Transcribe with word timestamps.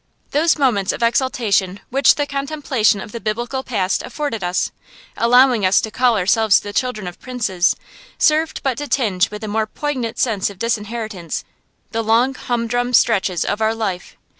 Those 0.31 0.57
moments 0.57 0.91
of 0.93 1.03
exaltation 1.03 1.79
which 1.91 2.15
the 2.15 2.25
contemplation 2.25 2.99
of 3.01 3.11
the 3.11 3.19
Biblical 3.19 3.61
past 3.61 4.01
afforded 4.01 4.43
us, 4.43 4.71
allowing 5.15 5.63
us 5.63 5.79
to 5.79 5.91
call 5.91 6.17
ourselves 6.17 6.59
the 6.59 6.73
children 6.73 7.05
of 7.05 7.19
princes, 7.19 7.75
served 8.17 8.63
but 8.63 8.79
to 8.79 8.87
tinge 8.87 9.29
with 9.29 9.43
a 9.43 9.47
more 9.47 9.67
poignant 9.67 10.17
sense 10.17 10.49
of 10.49 10.57
disinheritance 10.57 11.43
the 11.91 12.01
long 12.03 12.33
humdrum 12.33 12.95
stretches 12.95 13.45
of 13.45 13.61
our 13.61 13.75
life. 13.75 14.17